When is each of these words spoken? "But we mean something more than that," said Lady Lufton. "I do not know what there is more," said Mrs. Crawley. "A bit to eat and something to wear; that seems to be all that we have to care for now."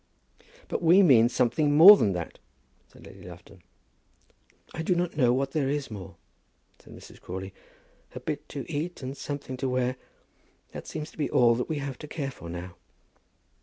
"But 0.67 0.81
we 0.81 1.03
mean 1.03 1.29
something 1.29 1.77
more 1.77 1.95
than 1.95 2.13
that," 2.13 2.39
said 2.87 3.05
Lady 3.05 3.21
Lufton. 3.21 3.61
"I 4.73 4.81
do 4.81 4.95
not 4.95 5.15
know 5.15 5.31
what 5.31 5.51
there 5.51 5.69
is 5.69 5.91
more," 5.91 6.15
said 6.79 6.95
Mrs. 6.95 7.21
Crawley. 7.21 7.53
"A 8.15 8.19
bit 8.19 8.49
to 8.49 8.65
eat 8.67 9.03
and 9.03 9.15
something 9.15 9.57
to 9.57 9.69
wear; 9.69 9.97
that 10.71 10.87
seems 10.87 11.11
to 11.11 11.19
be 11.19 11.29
all 11.29 11.53
that 11.53 11.69
we 11.69 11.77
have 11.77 11.99
to 11.99 12.07
care 12.07 12.31
for 12.31 12.49
now." 12.49 12.77